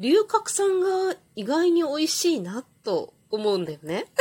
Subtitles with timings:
[0.00, 4.06] 龍角散が意外に美味しいなと思うんだよね。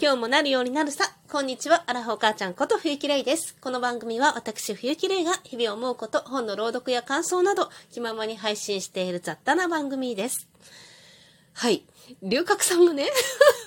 [0.00, 1.14] 今日もなるようになるさ。
[1.30, 3.56] こんにちは、アラフォー母ちゃんこと冬木玲です。
[3.60, 10.48] この番組は私冬木玲が日々思うこと、本の朗読や感想など気ままに配信している雑多な番組です。
[11.52, 11.84] はい。
[12.22, 13.10] 龍角散がね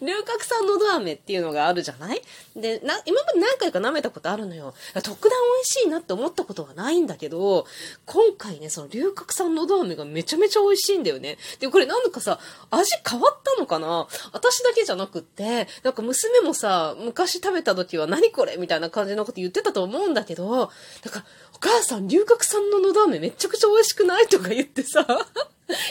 [0.00, 2.22] 龍角散のど飴っていうのがあるじゃない？
[2.56, 4.74] で、な、今まで何回か舐めたことあるのよ。
[4.94, 5.30] 特段美味
[5.64, 7.66] しいなって思ったことはないんだけど、
[8.06, 11.38] 今回ね、その龍角散のど飴がめちゃめちゃ美味しいんだよね。
[11.60, 12.38] で、これなんかさ、
[12.70, 14.06] 味変わったのかな？
[14.32, 18.56] 私だけじゃなくって、なんか娘もさ、昔食べた時は何これ？
[18.56, 20.68] みたいな感じのこと言ってたと思うんだけど、なん
[21.12, 21.24] か、
[21.54, 24.26] お母さん龍角散ののど飴めちゃくちゃ美味しくない？
[24.26, 25.06] とか言ってさ、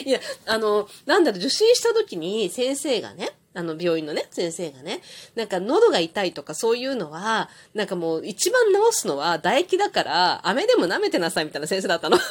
[0.04, 5.00] いや、あの、なんだろう、受診した時に先生がね、あの、病院のね、先生がね、
[5.34, 12.16] なんか喉が痛いとかそういうのは、なんかもう一番治すのは唾液だから、飴でも舐めてなさいみたいな先生だったの。
[12.18, 12.22] で、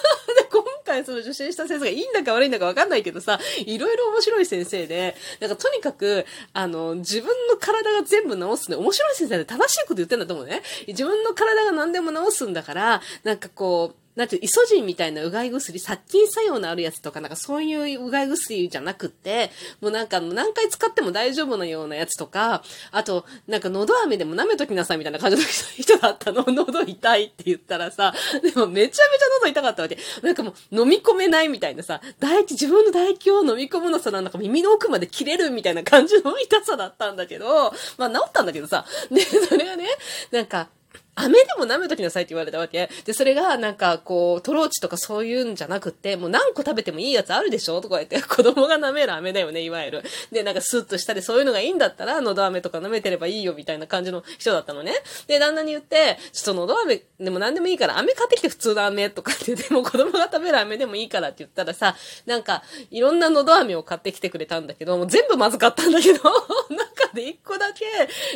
[0.52, 10.64] 今回その受診した先生がいいんだか悪いんだかわかんないけどさ、いろいろ面白い先生で、なんかとにかく、あの、自分の体が全部治すね、面白い先生で正しいこと言ってんだと思うね。
[10.88, 26.44] 自分の体が何でも治すんだから、なんかこう、なんていう、イソジンみたいなうがい薬、殺菌作用のあるやつとか、なんかそういううがい薬じゃなくって、もうなんか何回使っても大丈夫なようなやつとか、あと、なんか喉飴でも舐めときなさいみたいな感じの人 だったの。
[26.48, 29.98] 喉痛いって言ったらさ、でもめちゃめちゃ喉痛かったわけ。
[30.22, 39.88] なんかもう飲み込めないみたいなさ、唾液、自分の唾液を飲み込むのさ、なんか耳の奥まで切れるみたいな感じの痛さだったんだけど、まあ治ったんだけどさ、で、それがね、
[40.32, 40.68] なんか、
[41.16, 42.90] 飴でも舐めときなさいって言われたわけ。
[43.06, 50.04] で、それがなんかこう、トローチとかそういうんじゃなくって、もう何個食べてもいいやつあるでしょとか言って、子供が舐める飴だよね、いわゆる。
[50.32, 54.94] で、なんかスッとしたりそういうのがいいんだったら、喉飴とか舐めてればいいよみたいな感じの人だったのね。
[55.28, 61.96] で、旦那に言って、ちょっと喉飴でも何でもいいから、飴買ってきて普通の飴とかって言って、 も子供が食べる飴でもいいからって言ったらさ、
[62.26, 66.20] なんか、いろんな喉飴を買ってきてくれたんだけど、もう全部まずかったんだけど、
[66.70, 67.86] 中で一個だけ、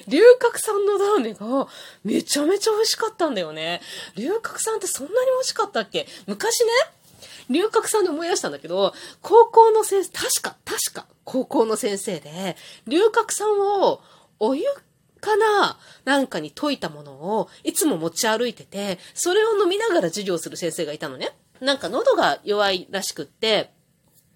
[0.07, 1.67] 龍角散のラーメンが
[2.03, 3.81] めちゃめちゃ美味しかったんだよね。
[4.15, 6.07] 龍角散ってそんなに美味しかったっけ？
[6.27, 6.71] 昔ね、
[7.49, 12.55] 龍角散で思い出したんだけど、高校の先生、確か、確か、高校の先生で、
[12.87, 14.01] 龍角散を
[14.39, 14.63] お湯
[15.21, 21.31] かななんかに溶いたものをいつも持ち歩いてて、それを飲みながら授業する先生がいたのね。
[21.61, 23.71] なんか喉が弱いらしくって、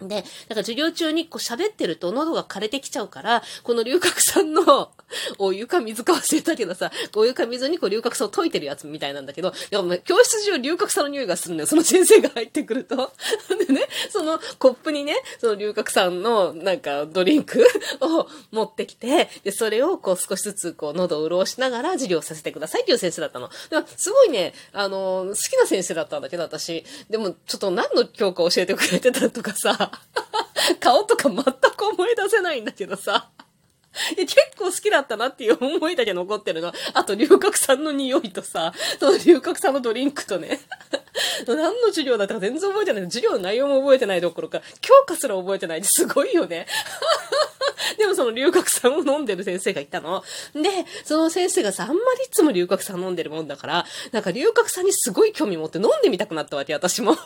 [0.01, 4.91] で、だから授業中にこう喋ってると喉が枯れてきちゃうから、この龍角散の
[5.37, 11.67] お湯か水か忘れたけどさ、お湯か水にこう龍角散を溶いてるやつみたいなんだけど、でも教室中龍角散の匂いがするんだよ。
[11.67, 13.11] その先生が入ってくると。
[13.67, 17.65] でね、そのコップにね、その龍角散のなんかドリンク
[18.01, 23.49] を持ってきて、で、それをこう少しずつこう喉を潤しながら授業させてくださいっていう先生だったの。
[23.97, 26.85] すごいね、あの、好きな先生だったんだけど、私。
[27.09, 29.88] でもちょっと何の教科教えてくれてたとかさ、
[30.79, 33.29] 顔とか全く思い出せないんだけどさ。
[34.15, 36.71] 結構好きだったなっていう思いだけ残ってるの。
[36.93, 40.59] あと、龍角散の匂いとさ、その龍角散のドリンクとね。
[41.47, 43.03] 何の授業だったか全然覚えてない。
[43.03, 46.67] 授業の内容も覚えてないどころか、教科すら覚えてないってすごいよね。
[47.99, 50.23] でもその龍角散を飲んでる先生がいたの。
[50.53, 50.61] で、
[51.03, 57.13] その先生がさ、あんまりいつも龍角散飲んでるもんだから、なんか龍角散にすごい興味持って飲んでみたくなったわけ、私も。
[57.13, 57.19] で、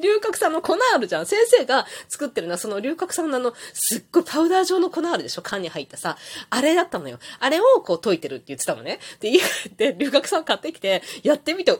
[0.00, 1.26] 龍角散の粉あるじゃん。
[1.26, 5.42] 先生が作ってるのは、その龍角散のあの、すっごいパウダー状の粉あるでしょ？
[5.42, 6.18] 缶に入ったさ。
[6.50, 7.18] あれだったのよ。
[7.40, 9.00] あれをこう溶いてるって言ってたのね。
[9.20, 11.76] で、家帰って龍角散買ってきて、やってみて、お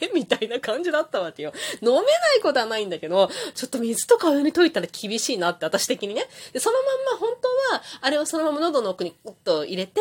[0.00, 1.52] えみたいな感じだったわけよ。
[1.80, 2.04] 飲めない
[2.42, 6.26] ことはないんだけど、ちょっと水とかお湯に溶いたら厳しいなって私的にね。
[6.52, 10.00] で、そのまんま本当は、あれをそのまま喉の奥にグッと入れて、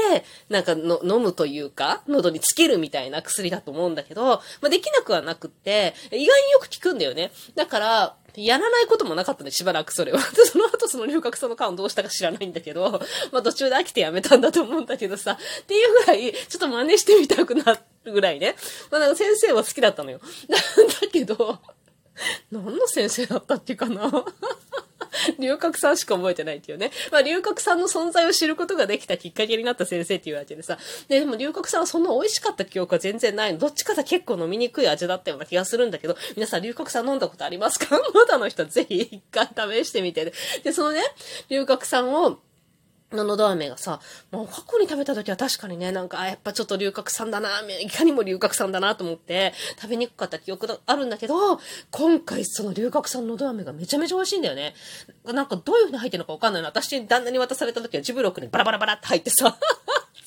[0.50, 7.32] なんかの飲むというか、喉につけるみたいな薬だと思うんだけど、まあ、できなくはなくって、意外によく効くんだよね。
[7.56, 10.20] だから、やらないこともなかったね、しばらくそれは。
[10.36, 13.02] で、その後その龍角散の缶どうしたか知らないんだけど、
[13.32, 17.74] まあ途中で飽きてやめたんだと思うんだけどさ、っていうぐらい、ちょっと真似してみたくな
[18.06, 18.56] るぐらいね。
[18.90, 20.22] まあなんか先生は好きだったのよ。
[20.48, 21.60] な んだけど、
[22.52, 24.10] 何の先生だったっけかな
[25.40, 26.92] 龍角散しか覚えてないっていうね。
[27.12, 30.78] まあ、龍角散の存在を知ることができたきっかけになった先生っていうわけでさ。
[31.08, 33.60] で、でも龍角散はそんな美味しかった記憶は全然ないの。
[33.60, 38.00] どっちかさ結構飲みにくい味だったような気がするんだけど、皆さん龍角散飲んだことありますか？
[38.14, 40.32] まだの人はぜひ一回試してみてね。
[40.64, 41.02] で、そのね、
[41.50, 42.40] 龍角散を、
[43.12, 44.00] ののど飴がさ、
[44.32, 47.50] もう過去に食べた時は確かにね、なんか、やっぱちょっと龍角散だな、
[47.82, 51.60] いかにも龍角散だなと思って、食べにくかった記憶があるんだけど、
[51.92, 54.74] 今回その龍角散のど飴がめちゃめちゃ美味しいんだよね。
[55.26, 56.68] なんかどういう風に入ってるのかわかんないの。
[56.68, 59.58] 私、旦那に渡された時はジブロックにバラバラバラって入ってさ、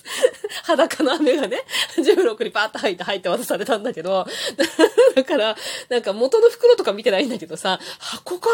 [0.64, 1.64] 裸の飴がね、
[2.02, 4.26] ジブロックにパーッと入って入って渡されたんだけど、
[5.14, 5.56] だから、
[5.88, 8.48] なんか元の袋とか見てないんだけどさ、箱が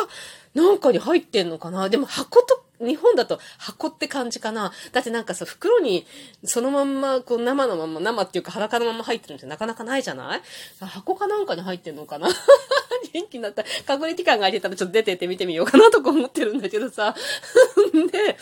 [0.55, 6.06] なんかに入ってんのかなでも箱と、日本だと箱って感じかなだってなんかさ、袋に
[6.44, 10.43] そのまんま、こう生のまま、生っていうか裸のまま入ってるんってなかなかないじゃない？
[10.81, 12.29] 箱かなんかに入ってんのかな？
[13.12, 13.65] 元気になった。
[13.87, 17.15] 確認期間が空いてたらちょっと出てって見てみようかなとか思ってるんだけどさ。
[18.12, 18.38] で、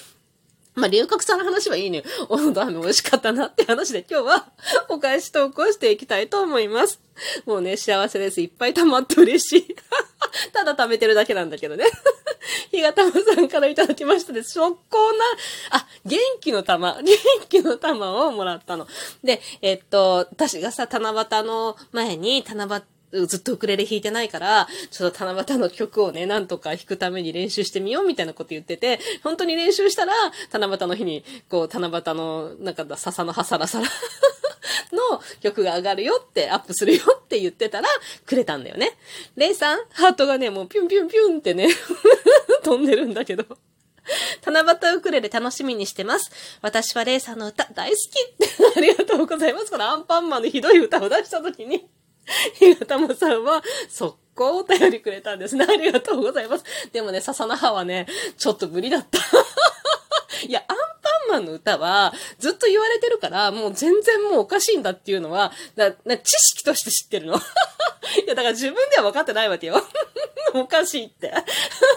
[0.75, 2.05] まあ、龍角さんの話はいいね。
[2.29, 4.46] おのど飴美味しかったなって話で今日は
[4.88, 7.00] お返し投稿していきたいと思います。
[7.46, 8.40] もうね、幸せです。
[8.40, 9.76] いっぱい溜まって嬉しい。
[10.52, 11.85] ただ食べてるだけなんだけどね。
[12.70, 14.43] ひがたまさんからいただきましたで。
[14.43, 15.25] 速攻な、
[15.70, 17.17] あ、元気の玉、 元
[17.49, 18.87] 気の玉をもらったの。
[19.23, 22.82] で、えっと、私がさ、七夕の前に七夕
[23.12, 30.12] ずっとウクレレ弾いてないから、ちょっと七夕の曲をね、なんとか弾くために練習してみようみたいなこと言ってて、本当に練習したら、
[30.52, 33.87] 七夕の日に、こう、七夕の、なんか、笹の葉サラサラ
[34.93, 37.88] の曲が上がるよって、アップするよって言ってたら、
[38.26, 38.96] くれたんだよね。
[39.37, 41.69] レイさん、ハートがね、もうピュンピュンピュンってね
[42.62, 43.44] 飛んでるんだけど。
[44.44, 46.31] 七夕ウクレレ楽しみにしてます。
[46.62, 49.70] 私はレイさんの歌大好きって ありがとうございます。
[49.70, 51.87] このアンパンマンのひどい歌を出した時に
[52.54, 55.66] ひがたまさんは、速攻お便りくれたんですね。
[55.69, 56.64] ありがとうございます。
[56.92, 59.19] でもね、笹の葉はね、ちょっと無理だった。
[60.46, 67.36] いや、アンパンマンの歌は、ずっと言われてるから、もう全然もうおかしいんだっていうのは、な、な知識として知ってるの。
[67.36, 67.40] い
[68.26, 69.82] や、だから自分では分かってないわけよ。
[70.61, 71.33] おかしいって。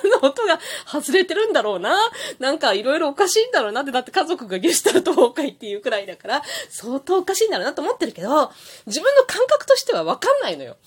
[0.04, 1.96] の 音が外れてるんだろうな。
[2.40, 8.52] なんかいろいろおかしいんだろうなって、だって家族がゲストルト崩壊っていうくらいだから、相当おかしいんだろうなと思ってるけど、
[8.86, 10.78] 自分の感覚としてはわかんないのよ。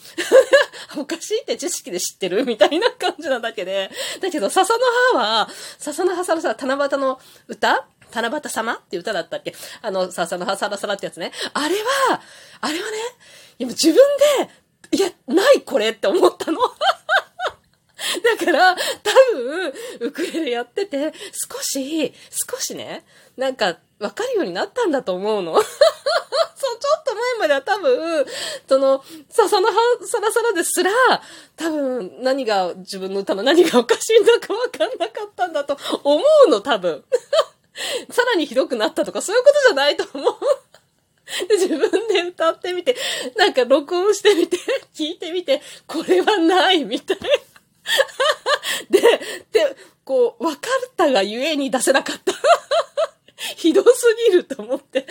[0.96, 3.90] おかしいって知識で知ってるみたいな感じなだけで。
[4.20, 4.80] だけど、笹の
[5.12, 7.86] 葉は、笹の葉さらさら七夕の歌？
[8.12, 9.54] 七夕様って歌だったっけ？
[9.82, 11.32] あの、笹の葉サラサラってやつね。
[11.52, 11.74] あれ
[12.10, 12.20] は、
[12.60, 12.96] あれはね、
[13.58, 13.96] いや自分
[14.40, 16.60] で、いや、ないこれって思ったの。
[18.38, 21.12] だから、多分、ウクレレやってて、
[21.50, 22.12] 少し、
[22.50, 23.04] 少しね、
[23.36, 25.54] なんか、わかるようになったんだと思うの。
[25.56, 28.26] そう、ちょっと前までは多分、
[28.68, 29.74] その、笹の葉
[30.06, 30.90] サラサラですら、
[31.56, 37.04] 多分、何が、自分の歌の何がおかしいんだかわかんなかったんだと思うの、多分。
[38.10, 40.34] さらにひどくなったとか、そういうことじゃないと思う。
[41.50, 42.96] 自分で歌ってみて、
[43.36, 44.58] なんか録音してみて、
[44.94, 47.28] 聞いてみて、これはないみたいな。
[48.90, 49.00] で、
[49.52, 52.32] で、こう、分かったがゆえに出せなかった。
[53.56, 55.06] ひどすぎると思って。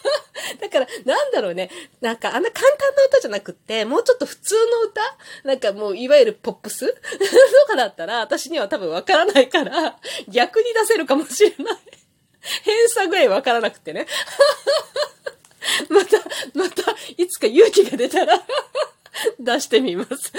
[0.60, 1.70] だから、なんだろうね。
[2.00, 5.00] なんか、あんな簡単な歌じゃなくって、もうちょっと普通の歌？
[5.44, 6.92] なんかもう、いわゆるポップス？
[6.92, 6.96] と
[7.68, 9.98] かだったら、私には多分わからないから、
[10.28, 11.76] 逆に出せるかもしれない。
[12.62, 14.06] 偏差ぐらいわからなくてね。
[15.88, 16.18] また、
[16.54, 18.42] また、いつか勇気が出たら
[19.38, 20.32] 出してみます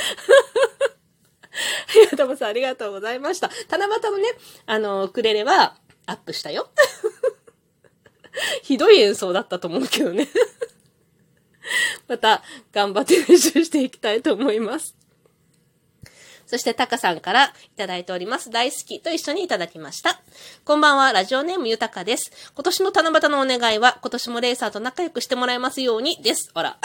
[2.11, 3.49] やたまさんありがとうございました。
[3.69, 4.23] 七夕のね、
[4.65, 5.75] あの、ウクレレは
[6.05, 6.69] アップしたよ。
[8.63, 10.27] ひどい演奏だったと思うけどね。
[12.07, 12.41] また
[12.71, 14.95] 頑張って練習していきたいと思います。
[16.49, 18.49] そして、タカさんからいただいております。
[18.49, 20.19] 大好きと一緒にいただきました。
[20.65, 22.31] こんばんは、ラジオネームゆたかです。
[22.55, 26.49] 今年の七夕のお願いは、今年もレーサーと仲良くしてもらえますようにです。
[26.55, 26.79] あら。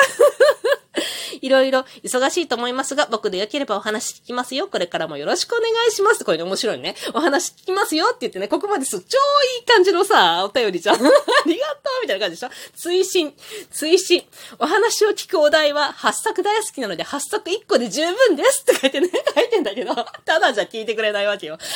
[1.40, 4.68] いろいろ忙しいと思いますが、僕でよければお話聞きますよ。
[4.68, 6.24] これからもよろしくお願いします。
[6.24, 6.94] これね、面白いね。
[7.12, 9.18] お話聞きますよって言ってね、ここまです超
[9.58, 10.96] いい感じのさ、お便りじゃん。
[10.96, 10.98] あ
[11.46, 13.34] りがとうみたいな感じでしょ追伸、
[13.70, 14.24] 追伸。
[14.58, 19.94] お話を聞くお題は、8作大好きなので、8作1個で十分ですって書いてね、 書いてんだけど、
[20.24, 21.58] ただじゃ聞いてくれないわけよ。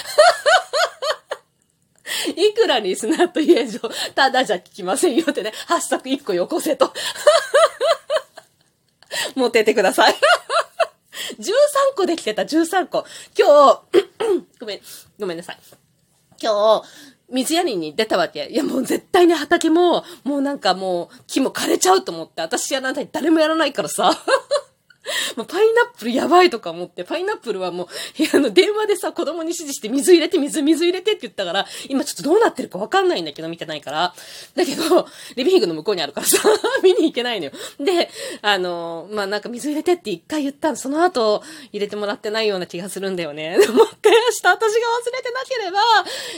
[2.37, 3.81] いくらリスナーと言え上、
[4.15, 6.93] ただじゃ聞きませんよってね、8作1個よこせと。
[9.39, 10.15] 持っててください。
[11.39, 11.53] 13
[11.97, 13.05] 個できてた、13個。
[13.37, 13.81] 今日、
[14.61, 14.81] ごめん、
[15.19, 15.59] ごめんなさい。
[16.41, 16.85] 今日、
[17.31, 18.49] 水やりに出たわけ。
[18.51, 24.11] いや、もう絶対に畑も、もうなんかもう、木も枯れちゃうと思って、私やらない、誰もやらないからさ。
[25.37, 27.89] もうパイナップルやばいとか思って、パイナップルはもう、
[28.37, 34.15] あの、電話でさ、子供に指示して水入れて、水、水入れてって言ったから、今ちょっとどうなってるかわかんないんだけど、見てないから。
[34.55, 36.39] だけど、リビングの向こうにあるからさ、
[36.83, 37.53] 見に行けないのよ。
[37.81, 38.11] で、
[38.43, 43.57] あの、まあ、なんか水入れてって一回言ったのその後、入れてもらってないような気がするんだよね。
[43.73, 45.81] もう一回明日私が忘れてなければ、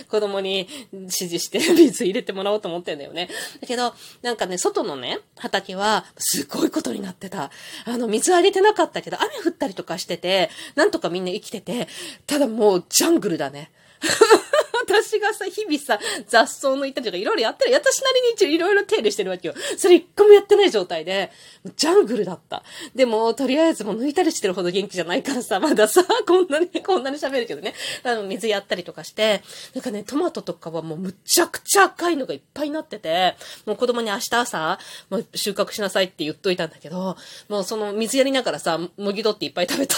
[0.09, 3.29] 子供に指示して水入れてもらおうと思ってんだよね。
[3.61, 7.50] だけど、なんかね、外のね、畑は、すごいことになってた。
[7.85, 11.88] あの、水あげてなかったけど、雨降ったりとかしてて、なんとかみんな生きてて、
[12.26, 13.71] ただもうジャングルだね。
[14.82, 17.75] 私がさ、日々さ、雑草抜いたりとかいろいろやってる。
[17.75, 19.54] 私なりに一応いろいろ手入れしてるわけよ。
[19.76, 21.30] それ一個もやってない状態で、
[21.76, 22.62] ジャングルだった。
[22.94, 27.75] でも、とりあえずもう抜いたりしてるほど元気じゃないからさ、まださ、こんなに、こんなに喋るけどね。
[28.02, 29.42] あの、水やったりとかして、
[29.75, 34.78] なんかね、トマトとかはもうむちゃくちゃ赤いのがいっぱいになってて、もう子供に明日朝、
[35.10, 37.16] もう収穫しなさいって言っといたんだけど、
[37.49, 39.96] もうその水やりながらさ、もぎ取っていっぱい食べた。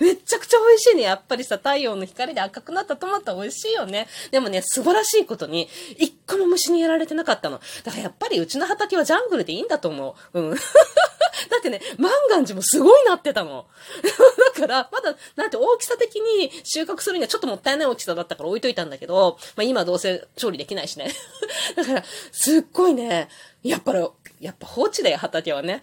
[0.00, 1.02] めちゃくちゃ美味しいね。
[1.02, 4.06] やっぱりさ、太陽の光で赤くなったトマト美味しいよね。
[4.30, 7.60] でもね、素晴らしいことに、一個も虫にやられてなかったの。
[7.84, 10.40] だからやっぱりうちの畑はジャングルでいいんだと思う。
[10.40, 10.54] うん。
[11.50, 13.66] だってね、万願寺もすごいなってたの。
[14.54, 21.12] だから、まだ、なんて大きさ的に収穫するにはちょっともったいない大きさだったから置いといたんだけど、まあ今どうせ調理できないしね。
[21.76, 23.28] だから、すっごいね、
[23.62, 24.06] やっぱり、
[24.40, 25.82] やっぱ放置だよ、畑はね。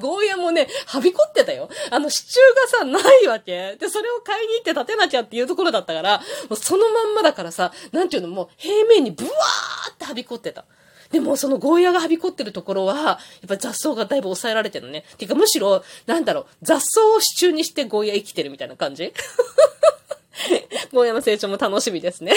[0.00, 1.68] ゴーヤもね、はびこってたよ。
[1.90, 3.76] あの支柱がさ、ないわけ。
[3.76, 10.64] で、それを買いに行って建てなきゃっていうところだったから、もうそのまんまだからさ、なんていうの、もう平面にブワーってはびこってた。
[11.10, 13.18] でも、そのゴーヤがはびこってるところは、やっ
[13.48, 15.04] ぱ雑草がだいぶ抑えられてるのね。
[15.18, 19.12] てか、むしろ、なんだろう、雑草を支柱にしてゴーヤ生きてるみたいな感じ
[20.92, 22.34] ゴーヤの成長も楽しみですね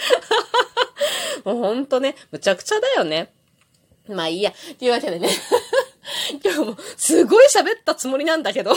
[1.44, 3.32] もうほんとね、むちゃくちゃだよね。
[4.08, 4.52] まあいいや。
[4.78, 5.28] というわけでね
[6.44, 8.72] 今日もすごい喋ったつもりなんだけど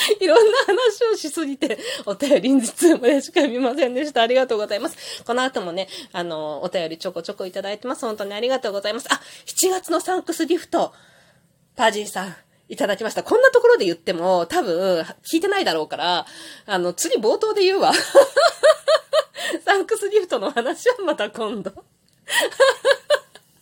[0.20, 4.22] いろんな話をしすぎて、お便り日通までしか読みませんでした。
[4.22, 5.24] ありがとうございます。
[5.24, 8.06] この後もね、あの、お便りちょこちょこいただいてます。
[8.06, 9.08] 本当にありがとうございます。
[9.10, 10.94] あ、7月のサンクスギフト、
[11.76, 12.36] パジーさん、
[12.68, 13.22] いただきました。
[13.22, 15.00] こんなところで言っても、多分、
[15.30, 16.26] 聞いてないだろうから、
[16.66, 17.92] あの、次冒頭で言うわ。
[19.66, 21.72] サンクスギフトの話はまた今度。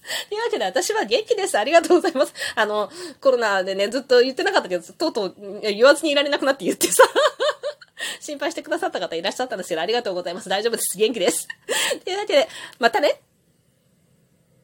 [0.29, 1.59] というわけで私は元気です。
[1.59, 2.33] ありがとうございます。
[2.55, 7.03] あの、コロナでね、ずっと言ってなかったけど、とうとう言わずにいられなくなって言ってさ。
[8.21, 10.49] 心配してくださった方いらっしゃったんですけど、ありがとうございます。
[10.49, 10.97] 大丈夫です。
[10.97, 11.49] 元気です。
[12.05, 12.49] というわけで、
[12.79, 13.21] またね。